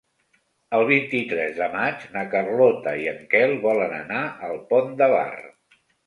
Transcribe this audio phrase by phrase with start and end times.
[0.75, 5.37] El vint-i-tres de maig na Carlota i en Quel volen anar al Pont de Bar.